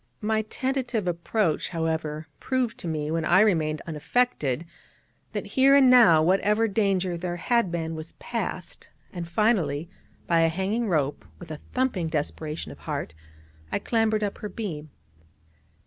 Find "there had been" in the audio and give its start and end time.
7.17-7.93